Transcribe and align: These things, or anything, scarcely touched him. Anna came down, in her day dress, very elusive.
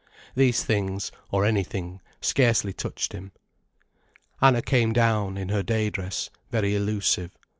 These 0.33 0.63
things, 0.63 1.11
or 1.29 1.45
anything, 1.45 2.01
scarcely 2.21 2.73
touched 2.73 3.13
him. 3.13 3.33
Anna 4.41 4.63
came 4.63 4.93
down, 4.93 5.37
in 5.37 5.49
her 5.49 5.61
day 5.61 5.91
dress, 5.91 6.31
very 6.49 6.73
elusive. 6.73 7.29